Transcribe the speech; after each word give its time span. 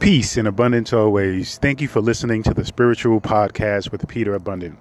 Peace 0.00 0.38
and 0.38 0.48
abundance 0.48 0.94
always. 0.94 1.58
Thank 1.58 1.82
you 1.82 1.86
for 1.86 2.00
listening 2.00 2.42
to 2.44 2.54
the 2.54 2.64
Spiritual 2.64 3.20
Podcast 3.20 3.92
with 3.92 4.08
Peter 4.08 4.34
Abundant. 4.34 4.78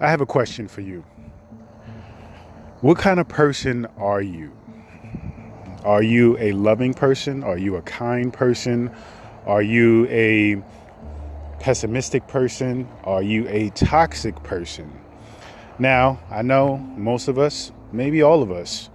I 0.00 0.08
have 0.08 0.22
a 0.22 0.26
question 0.26 0.66
for 0.66 0.80
you. 0.80 1.04
What 2.80 2.96
kind 2.96 3.20
of 3.20 3.28
person 3.28 3.86
are 3.98 4.22
you? 4.22 4.50
Are 5.84 6.02
you 6.02 6.38
a 6.38 6.52
loving 6.52 6.94
person? 6.94 7.44
Are 7.44 7.58
you 7.58 7.76
a 7.76 7.82
kind 7.82 8.32
person? 8.32 8.90
Are 9.44 9.60
you 9.60 10.06
a 10.08 10.62
pessimistic 11.60 12.26
person? 12.26 12.88
Are 13.04 13.22
you 13.22 13.46
a 13.46 13.68
toxic 13.70 14.42
person? 14.42 14.90
Now, 15.78 16.18
I 16.30 16.40
know 16.40 16.78
most 16.96 17.28
of 17.28 17.38
us, 17.38 17.72
maybe 17.92 18.22
all 18.22 18.42
of 18.42 18.50
us, 18.50 18.88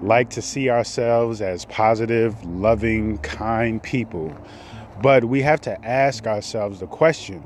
like 0.00 0.30
to 0.30 0.40
see 0.40 0.70
ourselves 0.70 1.42
as 1.42 1.66
positive, 1.66 2.42
loving, 2.46 3.18
kind 3.18 3.82
people. 3.82 4.34
But 5.02 5.24
we 5.24 5.42
have 5.42 5.60
to 5.62 5.84
ask 5.84 6.26
ourselves 6.26 6.80
the 6.80 6.86
question 6.86 7.42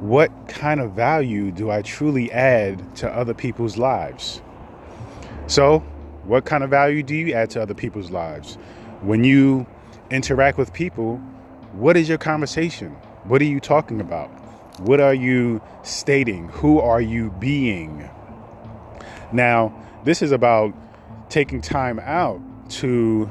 what 0.00 0.30
kind 0.48 0.80
of 0.80 0.92
value 0.92 1.50
do 1.50 1.70
I 1.70 1.80
truly 1.80 2.30
add 2.30 2.96
to 2.96 3.10
other 3.10 3.32
people's 3.32 3.78
lives? 3.78 4.42
So, 5.46 5.78
what 6.24 6.44
kind 6.44 6.62
of 6.62 6.70
value 6.70 7.02
do 7.02 7.14
you 7.14 7.32
add 7.32 7.50
to 7.50 7.62
other 7.62 7.72
people's 7.72 8.10
lives? 8.10 8.56
When 9.00 9.24
you 9.24 9.66
interact 10.10 10.58
with 10.58 10.72
people, 10.72 11.16
what 11.72 11.96
is 11.96 12.08
your 12.08 12.18
conversation? 12.18 12.90
What 13.24 13.40
are 13.40 13.46
you 13.46 13.60
talking 13.60 14.00
about? 14.00 14.28
What 14.80 15.00
are 15.00 15.14
you 15.14 15.62
stating? 15.82 16.48
Who 16.48 16.78
are 16.78 17.00
you 17.00 17.30
being? 17.38 18.10
Now, 19.32 19.72
this 20.04 20.20
is 20.20 20.30
about 20.30 20.74
taking 21.30 21.60
time 21.60 21.98
out 22.00 22.40
to 22.70 23.30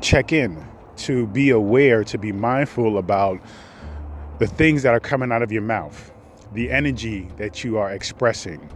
check 0.00 0.32
in, 0.32 0.64
to 0.98 1.26
be 1.28 1.50
aware, 1.50 2.04
to 2.04 2.18
be 2.18 2.32
mindful 2.32 2.98
about 2.98 3.40
the 4.38 4.46
things 4.46 4.82
that 4.82 4.94
are 4.94 5.00
coming 5.00 5.32
out 5.32 5.42
of 5.42 5.50
your 5.50 5.62
mouth, 5.62 6.12
the 6.52 6.70
energy 6.70 7.28
that 7.36 7.64
you 7.64 7.78
are 7.78 7.90
expressing 7.90 8.70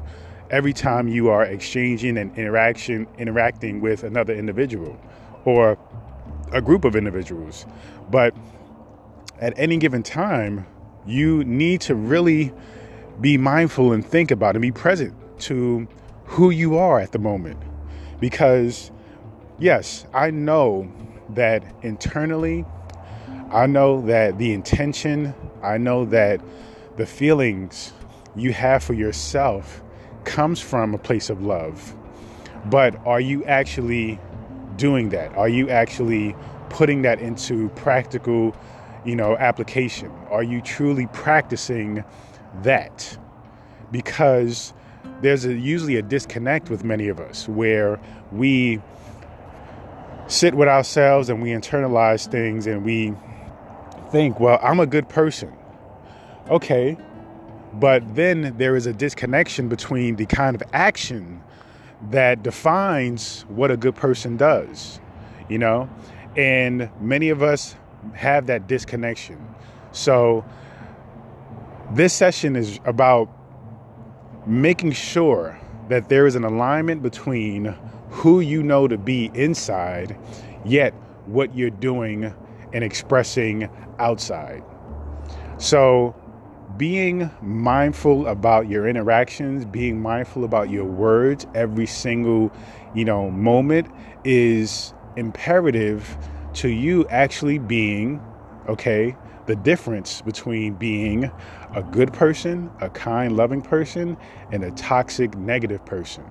every 0.50 0.72
time 0.72 1.08
you 1.08 1.30
are 1.30 1.44
exchanging 1.44 2.18
and 2.18 2.36
interaction 2.36 3.06
interacting 3.18 3.80
with 3.80 4.04
another 4.04 4.34
individual 4.34 5.00
or 5.44 5.78
a 6.52 6.60
group 6.60 6.84
of 6.84 6.94
individuals. 6.94 7.64
But 8.10 8.34
at 9.40 9.54
any 9.58 9.78
given 9.78 10.02
time, 10.02 10.66
you 11.06 11.42
need 11.44 11.80
to 11.82 11.94
really 11.94 12.52
be 13.20 13.38
mindful 13.38 13.92
and 13.92 14.04
think 14.04 14.30
about 14.30 14.54
and 14.54 14.62
be 14.62 14.70
present 14.70 15.14
to 15.40 15.88
who 16.24 16.50
you 16.50 16.76
are 16.76 17.00
at 17.00 17.12
the 17.12 17.18
moment. 17.18 17.58
Because, 18.20 18.92
yes, 19.58 20.06
I 20.12 20.30
know 20.30 20.92
that 21.34 21.64
internally, 21.82 22.64
I 23.50 23.66
know 23.66 24.00
that 24.02 24.38
the 24.38 24.52
intention, 24.52 25.34
I 25.62 25.78
know 25.78 26.04
that 26.06 26.40
the 26.96 27.06
feelings 27.06 27.92
you 28.34 28.52
have 28.52 28.82
for 28.82 28.94
yourself 28.94 29.82
comes 30.24 30.60
from 30.60 30.94
a 30.94 30.98
place 30.98 31.30
of 31.30 31.42
love. 31.42 31.94
But 32.66 33.04
are 33.06 33.20
you 33.20 33.44
actually 33.44 34.18
doing 34.76 35.10
that? 35.10 35.34
Are 35.36 35.48
you 35.48 35.68
actually 35.68 36.34
putting 36.70 37.02
that 37.02 37.20
into 37.20 37.68
practical, 37.70 38.56
you 39.04 39.16
know, 39.16 39.36
application? 39.36 40.10
Are 40.30 40.42
you 40.42 40.60
truly 40.62 41.06
practicing 41.08 42.04
that? 42.62 43.18
Because 43.90 44.72
there's 45.20 45.44
a, 45.44 45.52
usually 45.52 45.96
a 45.96 46.02
disconnect 46.02 46.70
with 46.70 46.84
many 46.84 47.08
of 47.08 47.20
us 47.20 47.48
where 47.48 48.00
we 48.30 48.80
sit 50.32 50.54
with 50.54 50.68
ourselves 50.68 51.28
and 51.28 51.42
we 51.42 51.50
internalize 51.50 52.30
things 52.30 52.66
and 52.66 52.84
we 52.84 53.12
think, 54.10 54.40
well, 54.40 54.58
I'm 54.62 54.80
a 54.80 54.86
good 54.86 55.08
person. 55.08 55.52
Okay. 56.48 56.96
But 57.74 58.14
then 58.14 58.54
there 58.56 58.76
is 58.76 58.86
a 58.86 58.92
disconnection 58.92 59.68
between 59.68 60.16
the 60.16 60.26
kind 60.26 60.54
of 60.54 60.62
action 60.72 61.42
that 62.10 62.42
defines 62.42 63.42
what 63.48 63.70
a 63.70 63.76
good 63.76 63.94
person 63.94 64.36
does, 64.36 65.00
you 65.48 65.58
know? 65.58 65.88
And 66.36 66.90
many 67.00 67.28
of 67.28 67.42
us 67.42 67.76
have 68.14 68.46
that 68.46 68.66
disconnection. 68.66 69.38
So 69.92 70.44
this 71.92 72.12
session 72.12 72.56
is 72.56 72.80
about 72.84 73.28
making 74.46 74.92
sure 74.92 75.58
that 75.88 76.08
there 76.08 76.26
is 76.26 76.34
an 76.34 76.44
alignment 76.44 77.02
between 77.02 77.74
who 78.12 78.40
you 78.40 78.62
know 78.62 78.86
to 78.86 78.98
be 78.98 79.30
inside, 79.34 80.16
yet 80.64 80.92
what 81.26 81.56
you're 81.56 81.70
doing 81.70 82.32
and 82.72 82.84
expressing 82.84 83.68
outside. 83.98 84.62
So, 85.58 86.14
being 86.76 87.30
mindful 87.42 88.26
about 88.26 88.68
your 88.68 88.86
interactions, 88.86 89.64
being 89.64 90.00
mindful 90.00 90.44
about 90.44 90.70
your 90.70 90.84
words 90.84 91.46
every 91.54 91.86
single, 91.86 92.52
you 92.94 93.04
know, 93.04 93.30
moment 93.30 93.88
is 94.24 94.94
imperative 95.16 96.16
to 96.54 96.68
you 96.68 97.06
actually 97.08 97.58
being, 97.58 98.22
okay, 98.68 99.16
the 99.46 99.56
difference 99.56 100.22
between 100.22 100.74
being 100.74 101.30
a 101.74 101.82
good 101.82 102.12
person, 102.12 102.70
a 102.80 102.88
kind, 102.90 103.36
loving 103.36 103.60
person, 103.60 104.16
and 104.50 104.64
a 104.64 104.70
toxic, 104.72 105.36
negative 105.36 105.84
person. 105.84 106.24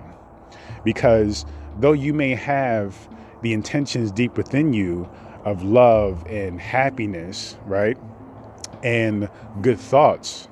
Because 0.84 1.44
though 1.78 1.92
you 1.92 2.12
may 2.12 2.34
have 2.34 3.08
the 3.42 3.52
intentions 3.52 4.10
deep 4.12 4.36
within 4.36 4.72
you 4.72 5.08
of 5.44 5.62
love 5.62 6.24
and 6.26 6.60
happiness, 6.60 7.56
right? 7.66 7.98
And 8.82 9.28
good 9.60 9.78
thoughts, 9.78 10.48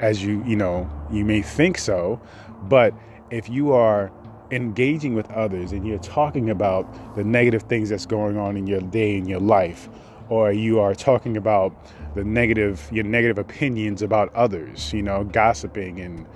as 0.00 0.22
you, 0.22 0.42
you 0.46 0.56
know, 0.56 0.90
you 1.10 1.24
may 1.24 1.42
think 1.42 1.78
so, 1.78 2.20
but 2.62 2.94
if 3.30 3.48
you 3.48 3.72
are 3.72 4.10
engaging 4.50 5.14
with 5.14 5.30
others 5.30 5.72
and 5.72 5.86
you're 5.86 5.98
talking 5.98 6.50
about 6.50 7.16
the 7.16 7.24
negative 7.24 7.62
things 7.62 7.88
that's 7.88 8.04
going 8.04 8.36
on 8.36 8.56
in 8.56 8.66
your 8.66 8.80
day 8.80 9.16
in 9.16 9.26
your 9.26 9.40
life 9.40 9.88
or 10.28 10.52
you 10.52 10.78
are 10.78 10.94
talking 10.94 11.38
about 11.38 11.74
the 12.14 12.22
negative 12.22 12.86
your 12.92 13.04
negative 13.04 13.38
opinions 13.38 14.02
about 14.02 14.32
others 14.34 14.92
you 14.92 15.02
know 15.02 15.24
gossiping 15.24 16.00
and 16.00 16.26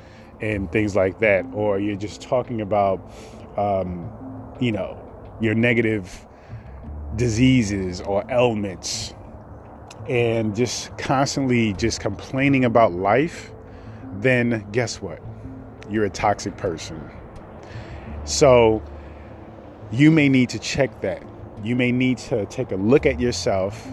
and 0.40 0.72
things 0.72 0.96
like 0.96 1.18
that 1.18 1.44
or 1.52 1.78
you're 1.78 1.94
just 1.94 2.22
talking 2.22 2.62
about 2.62 2.98
um, 3.56 4.10
you 4.60 4.72
know 4.72 4.98
your 5.40 5.54
negative 5.54 6.26
diseases 7.16 8.00
or 8.00 8.24
ailments 8.30 9.14
and 10.08 10.54
just 10.54 10.96
constantly 10.98 11.72
just 11.74 12.00
complaining 12.00 12.64
about 12.64 12.92
life 12.92 13.52
then 14.20 14.66
guess 14.72 15.00
what? 15.00 15.20
You're 15.90 16.04
a 16.04 16.10
toxic 16.10 16.56
person. 16.56 17.10
So 18.24 18.82
you 19.92 20.10
may 20.10 20.28
need 20.28 20.48
to 20.50 20.58
check 20.58 21.00
that. 21.02 21.22
You 21.62 21.76
may 21.76 21.92
need 21.92 22.18
to 22.18 22.46
take 22.46 22.72
a 22.72 22.76
look 22.76 23.06
at 23.06 23.20
yourself, 23.20 23.86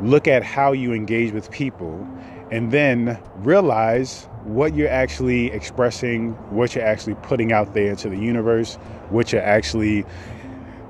look 0.00 0.26
at 0.26 0.42
how 0.42 0.72
you 0.72 0.92
engage 0.92 1.32
with 1.32 1.50
people, 1.50 2.06
and 2.50 2.70
then 2.70 3.18
realize 3.36 4.28
what 4.44 4.74
you're 4.74 4.88
actually 4.88 5.50
expressing, 5.52 6.32
what 6.50 6.74
you're 6.74 6.84
actually 6.84 7.14
putting 7.16 7.52
out 7.52 7.74
there 7.74 7.90
into 7.90 8.08
the 8.08 8.16
universe, 8.16 8.74
what 9.10 9.32
you're 9.32 9.42
actually 9.42 10.04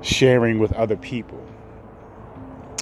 sharing 0.01 0.59
with 0.59 0.73
other 0.73 0.97
people. 0.97 1.39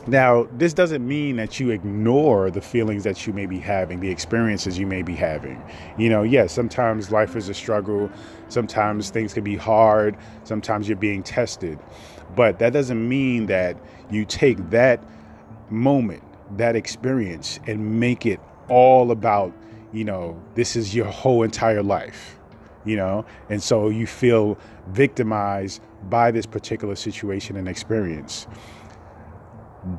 Now, 0.07 0.47
this 0.53 0.73
doesn't 0.73 1.07
mean 1.07 1.35
that 1.35 1.59
you 1.59 1.69
ignore 1.69 2.49
the 2.49 2.61
feelings 2.61 3.03
that 3.03 3.27
you 3.27 3.33
may 3.33 3.45
be 3.45 3.59
having, 3.59 3.99
the 3.99 4.09
experiences 4.09 4.79
you 4.79 4.87
may 4.87 5.03
be 5.03 5.13
having. 5.13 5.61
You 5.95 6.09
know, 6.09 6.23
yes, 6.23 6.51
sometimes 6.51 7.11
life 7.11 7.35
is 7.35 7.49
a 7.49 7.53
struggle, 7.53 8.09
sometimes 8.49 9.11
things 9.11 9.31
can 9.31 9.43
be 9.43 9.55
hard, 9.55 10.17
sometimes 10.43 10.87
you're 10.87 10.97
being 10.97 11.22
tested. 11.22 11.78
But 12.35 12.57
that 12.59 12.73
doesn't 12.73 13.07
mean 13.07 13.46
that 13.47 13.78
you 14.09 14.25
take 14.25 14.72
that 14.72 15.03
moment, 15.69 16.23
that 16.57 16.75
experience, 16.75 17.59
and 17.67 17.99
make 17.99 18.25
it 18.25 18.40
all 18.69 19.11
about, 19.11 19.53
you 19.93 20.03
know, 20.03 20.41
this 20.55 20.76
is 20.76 20.96
your 20.96 21.05
whole 21.05 21.43
entire 21.43 21.84
life, 21.84 22.38
you 22.85 22.96
know? 22.96 23.26
And 23.49 23.61
so 23.61 23.90
you 23.90 24.08
feel 24.08 24.58
victimized 24.88 25.82
by 26.09 26.32
this 26.32 26.46
particular 26.46 26.96
situation 26.96 27.58
and 27.58 27.67
experience. 27.67 28.47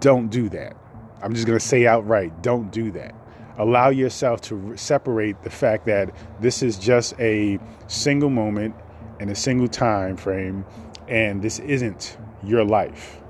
Don't 0.00 0.28
do 0.28 0.48
that. 0.50 0.76
I'm 1.22 1.34
just 1.34 1.46
going 1.46 1.58
to 1.58 1.64
say 1.64 1.86
outright 1.86 2.42
don't 2.42 2.70
do 2.72 2.90
that. 2.92 3.14
Allow 3.58 3.90
yourself 3.90 4.40
to 4.42 4.76
separate 4.76 5.42
the 5.42 5.50
fact 5.50 5.86
that 5.86 6.14
this 6.40 6.62
is 6.62 6.78
just 6.78 7.14
a 7.20 7.58
single 7.86 8.30
moment 8.30 8.74
and 9.20 9.30
a 9.30 9.34
single 9.34 9.68
time 9.68 10.16
frame 10.16 10.64
and 11.06 11.42
this 11.42 11.58
isn't 11.60 12.16
your 12.42 12.64
life. 12.64 13.21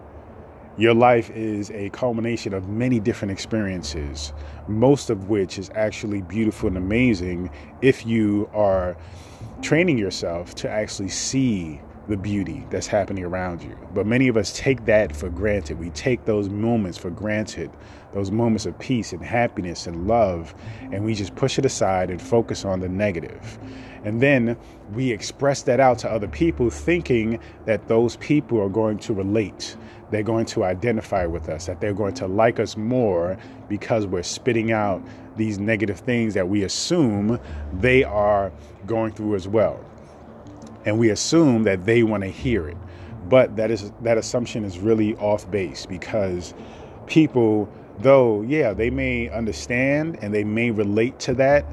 Your 0.78 0.94
life 0.94 1.28
is 1.30 1.70
a 1.72 1.90
culmination 1.90 2.54
of 2.54 2.66
many 2.66 2.98
different 2.98 3.30
experiences, 3.30 4.32
most 4.69 5.10
of 5.10 5.28
which 5.28 5.58
is 5.58 5.70
actually 5.74 6.22
beautiful 6.22 6.66
and 6.69 6.78
amazing 6.78 7.50
if 7.82 8.06
you 8.06 8.48
are 8.54 8.96
training 9.60 9.98
yourself 9.98 10.54
to 10.56 10.70
actually 10.70 11.10
see 11.10 11.78
the 12.08 12.16
beauty 12.16 12.66
that's 12.70 12.86
happening 12.86 13.22
around 13.22 13.62
you. 13.62 13.76
But 13.94 14.06
many 14.06 14.28
of 14.28 14.36
us 14.36 14.56
take 14.58 14.86
that 14.86 15.14
for 15.14 15.28
granted. 15.28 15.78
We 15.78 15.90
take 15.90 16.24
those 16.24 16.48
moments 16.48 16.96
for 16.98 17.10
granted, 17.10 17.70
those 18.14 18.30
moments 18.30 18.64
of 18.66 18.76
peace 18.78 19.12
and 19.12 19.22
happiness 19.22 19.86
and 19.86 20.08
love, 20.08 20.54
and 20.90 21.04
we 21.04 21.14
just 21.14 21.34
push 21.36 21.58
it 21.58 21.66
aside 21.66 22.10
and 22.10 22.20
focus 22.20 22.64
on 22.64 22.80
the 22.80 22.88
negative. 22.88 23.58
And 24.04 24.20
then 24.20 24.56
we 24.94 25.12
express 25.12 25.62
that 25.62 25.80
out 25.80 25.98
to 26.00 26.10
other 26.10 26.28
people, 26.28 26.70
thinking 26.70 27.38
that 27.66 27.86
those 27.88 28.16
people 28.16 28.60
are 28.60 28.69
going 28.69 28.98
to 29.00 29.12
relate. 29.12 29.76
They're 30.12 30.23
going 30.23 30.47
to 30.47 30.64
identify 30.64 31.26
with 31.26 31.49
us, 31.49 31.67
that 31.67 31.81
they're 31.81 31.94
going 31.94 32.14
to 32.14 32.29
like 32.29 32.61
us 32.61 32.76
more 32.76 33.37
because 33.69 34.06
we're 34.06 34.23
spitting 34.23 34.70
out 34.70 35.03
these 35.37 35.59
negative 35.59 35.99
things 35.99 36.35
that 36.35 36.49
we 36.49 36.62
assume 36.62 37.41
they 37.81 38.05
are 38.05 38.53
going 38.87 39.12
through 39.12 39.35
as 39.35 39.49
well 39.49 39.85
and 40.85 40.99
we 40.99 41.11
assume 41.11 41.64
that 41.64 41.85
they 41.85 42.03
want 42.03 42.23
to 42.23 42.31
hear 42.31 42.69
it. 42.69 42.76
But 43.29 43.56
that 43.56 43.70
is 43.70 43.93
that 44.03 44.19
assumption 44.19 44.64
is 44.64 44.79
really 44.79 45.14
off 45.17 45.50
base 45.50 45.87
because 45.87 46.55
people, 47.06 47.73
though, 48.00 48.43
yeah, 48.43 48.73
they 48.73 48.91
may 48.91 49.29
understand 49.31 50.19
and 50.20 50.35
they 50.35 50.44
may 50.44 50.70
relate 50.70 51.19
to 51.20 51.35
that, 51.35 51.65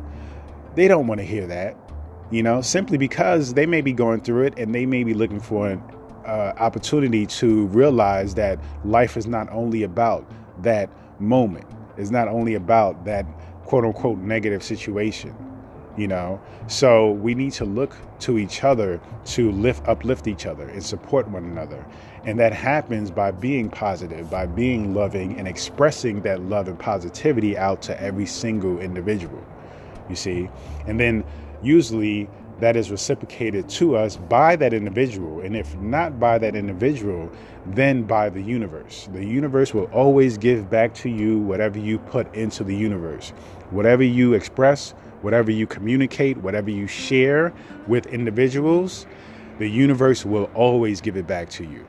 they 0.76 0.88
don't 0.88 1.08
want 1.08 1.20
to 1.20 1.26
hear 1.26 1.48
that, 1.48 1.76
you 2.30 2.44
know, 2.44 2.62
simply 2.62 2.98
because 2.98 3.56
they 3.56 3.66
may 3.66 3.82
be 3.82 3.94
going 3.94 4.22
through 4.22 4.44
it 4.44 4.60
and 4.60 4.74
they 4.76 4.86
may 4.86 5.04
be 5.04 5.14
looking 5.14 5.40
for 5.40 5.70
an 5.70 5.84
uh, 6.26 6.54
opportunity 6.58 7.26
to 7.26 7.68
realize 7.68 8.34
that 8.36 8.60
life 8.84 9.18
is 9.18 9.28
not 9.28 9.50
only 9.52 9.84
about 9.84 10.30
that 10.64 10.90
moment, 11.20 11.66
it's 11.98 12.12
not 12.12 12.28
only 12.28 12.56
about 12.56 13.06
that 13.06 13.26
quote 13.66 13.86
unquote 13.86 14.18
negative 14.20 14.64
situation 14.64 15.36
you 15.98 16.08
know? 16.08 16.40
So 16.68 17.12
we 17.12 17.36
need 17.36 17.52
to 17.54 17.66
look 17.66 17.94
to 18.20 18.38
each 18.38 18.64
other 18.64 19.02
to 19.26 19.52
lift 19.52 19.86
uplift 19.88 20.28
each 20.28 20.46
other 20.46 20.70
and 20.70 20.82
support 20.82 21.28
one 21.28 21.44
another. 21.44 21.86
And 22.24 22.40
that 22.40 22.54
happens 22.54 23.12
by 23.12 23.32
being 23.32 23.70
positive 23.70 24.30
by 24.30 24.46
being 24.46 24.94
loving 24.94 25.38
and 25.38 25.48
expressing 25.48 26.22
that 26.22 26.42
love 26.44 26.70
and 26.70 26.80
positivity 26.80 27.58
out 27.58 27.82
to 27.82 28.02
every 28.02 28.26
single 28.26 28.80
individual 28.80 29.44
you 30.10 30.16
see? 30.16 30.50
And 30.88 31.00
then 31.00 31.24
usually 31.62 32.28
that 32.60 32.76
is 32.76 32.92
reciprocated 32.92 33.68
to 33.70 33.96
us 33.96 34.18
by 34.18 34.56
that 34.56 34.74
individual 34.74 35.42
and 35.42 35.56
if 35.56 35.76
not 35.78 36.20
by 36.20 36.38
that 36.38 36.56
individual 36.56 37.32
then 37.68 38.04
by 38.04 38.30
the 38.30 38.42
universe 38.42 39.08
the 39.14 39.26
universe 39.26 39.74
will 39.74 39.86
always 39.86 40.38
give 40.38 40.70
back 40.70 40.94
to 40.94 41.10
you 41.10 41.40
whatever 41.40 41.80
you 41.80 42.00
put 42.00 42.34
into 42.36 42.64
the 42.64 42.76
universe 42.76 43.30
whatever 43.72 44.04
you 44.04 44.34
express 44.34 44.94
whatever 45.22 45.52
you 45.52 45.68
communicate, 45.68 46.38
whatever 46.38 46.70
you 46.70 46.88
share 46.88 47.54
with 47.88 48.08
individuals, 48.08 49.06
the 49.58 49.68
universe 49.68 50.26
will 50.26 50.50
always 50.56 51.02
give 51.02 51.18
it 51.18 51.28
back 51.28 51.50
to 51.50 51.64
you. 51.64 51.88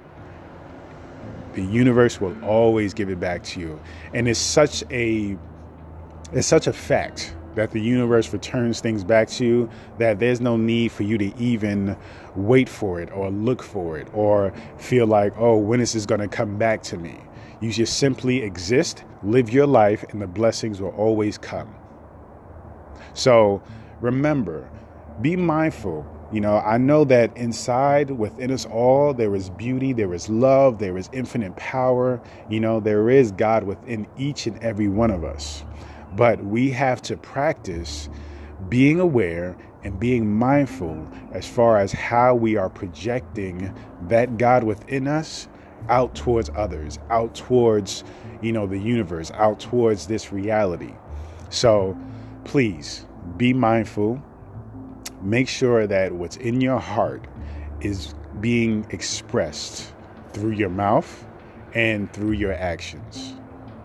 The 1.54 1.62
universe 1.62 2.20
will 2.20 2.36
always 2.44 2.94
give 2.94 3.08
it 3.08 3.20
back 3.20 3.42
to 3.44 3.60
you. 3.60 3.80
And 4.14 4.28
it's 4.28 4.38
such 4.38 4.84
a 4.90 5.36
it's 6.32 6.46
such 6.46 6.66
a 6.68 6.72
fact 6.72 7.34
that 7.54 7.70
the 7.70 7.80
universe 7.80 8.32
returns 8.32 8.80
things 8.80 9.04
back 9.04 9.28
to 9.28 9.44
you 9.44 9.70
that 9.98 10.18
there's 10.18 10.40
no 10.40 10.56
need 10.56 10.92
for 10.92 11.02
you 11.02 11.18
to 11.18 11.36
even 11.38 11.96
wait 12.36 12.68
for 12.68 13.00
it 13.00 13.10
or 13.12 13.30
look 13.30 13.62
for 13.62 13.98
it 13.98 14.08
or 14.12 14.52
feel 14.78 15.06
like, 15.06 15.32
oh, 15.36 15.56
when 15.56 15.80
is 15.80 15.92
this 15.92 16.06
going 16.06 16.20
to 16.20 16.28
come 16.28 16.58
back 16.58 16.82
to 16.84 16.96
me? 16.96 17.16
You 17.60 17.70
just 17.72 17.98
simply 17.98 18.42
exist, 18.42 19.04
live 19.22 19.50
your 19.50 19.66
life, 19.66 20.04
and 20.10 20.22
the 20.22 20.26
blessings 20.26 20.80
will 20.80 20.90
always 20.90 21.36
come. 21.36 21.74
So 23.12 23.62
remember, 24.00 24.70
be 25.20 25.36
mindful. 25.36 26.06
You 26.32 26.40
know, 26.40 26.58
I 26.58 26.78
know 26.78 27.04
that 27.04 27.36
inside 27.36 28.10
within 28.10 28.52
us 28.52 28.64
all, 28.64 29.12
there 29.12 29.34
is 29.34 29.50
beauty, 29.50 29.92
there 29.92 30.14
is 30.14 30.28
love, 30.28 30.78
there 30.78 30.96
is 30.96 31.10
infinite 31.12 31.56
power. 31.56 32.20
You 32.48 32.60
know, 32.60 32.78
there 32.78 33.10
is 33.10 33.32
God 33.32 33.64
within 33.64 34.06
each 34.16 34.46
and 34.46 34.56
every 34.62 34.88
one 34.88 35.10
of 35.10 35.24
us. 35.24 35.64
But 36.16 36.44
we 36.44 36.70
have 36.70 37.02
to 37.02 37.16
practice 37.16 38.08
being 38.68 39.00
aware 39.00 39.56
and 39.82 39.98
being 39.98 40.30
mindful 40.32 41.08
as 41.32 41.46
far 41.46 41.78
as 41.78 41.92
how 41.92 42.34
we 42.34 42.56
are 42.56 42.68
projecting 42.68 43.74
that 44.08 44.36
God 44.36 44.64
within 44.64 45.06
us 45.06 45.48
out 45.88 46.14
towards 46.14 46.50
others, 46.54 46.98
out 47.08 47.34
towards, 47.34 48.04
you 48.42 48.52
know, 48.52 48.66
the 48.66 48.78
universe, 48.78 49.30
out 49.32 49.60
towards 49.60 50.06
this 50.06 50.32
reality. 50.32 50.94
So, 51.48 51.98
please 52.44 53.06
be 53.36 53.52
mindful. 53.52 54.22
Make 55.22 55.48
sure 55.48 55.86
that 55.86 56.12
what's 56.12 56.36
in 56.36 56.60
your 56.60 56.78
heart 56.78 57.26
is 57.80 58.14
being 58.40 58.86
expressed 58.90 59.92
through 60.32 60.52
your 60.52 60.70
mouth 60.70 61.26
and 61.74 62.12
through 62.12 62.32
your 62.32 62.52
actions. 62.52 63.34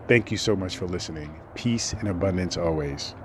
Thank 0.06 0.30
you 0.30 0.36
so 0.36 0.54
much 0.54 0.76
for 0.76 0.86
listening. 0.86 1.34
Peace 1.56 1.92
and 1.92 2.06
abundance 2.06 2.56
always. 2.56 3.16